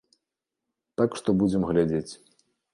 [1.03, 2.11] Так што будзем глядзець.